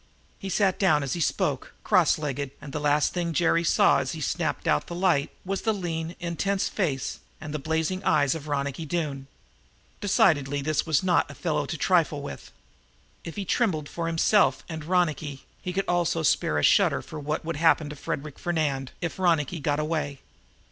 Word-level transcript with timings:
He 0.39 0.49
sat 0.49 0.79
down, 0.79 1.03
as 1.03 1.13
he 1.13 1.19
spoke, 1.21 1.73
cross 1.83 2.17
legged, 2.17 2.49
and 2.59 2.73
the 2.73 2.79
last 2.79 3.13
thing 3.13 3.33
Jerry 3.33 3.63
saw, 3.63 3.99
as 3.99 4.13
he 4.13 4.19
snapped 4.19 4.67
out 4.67 4.87
the 4.87 4.95
light, 4.95 5.29
was 5.45 5.61
the 5.61 5.75
lean, 5.75 6.15
intense 6.19 6.67
face 6.67 7.19
and 7.39 7.53
the 7.53 7.59
blazing 7.59 8.03
eyes 8.03 8.33
of 8.33 8.47
Ronicky 8.47 8.83
Doone. 8.83 9.27
Decidedly 9.99 10.59
this 10.63 10.87
was 10.87 11.03
not 11.03 11.29
a 11.29 11.35
fellow 11.35 11.67
to 11.67 11.77
trifle 11.77 12.23
with. 12.23 12.51
If 13.23 13.35
he 13.35 13.45
trembled 13.45 13.87
for 13.87 14.07
himself 14.07 14.63
and 14.67 14.83
Ronicky, 14.85 15.45
he 15.61 15.71
could 15.71 15.85
also 15.87 16.23
spare 16.23 16.57
a 16.57 16.63
shudder 16.63 17.03
for 17.03 17.19
what 17.19 17.45
would 17.45 17.57
happen 17.57 17.87
to 17.91 17.95
Frederic 17.95 18.39
Fernand, 18.39 18.89
if 19.01 19.19
Ronicky 19.19 19.59
got 19.59 19.79
away. 19.79 20.19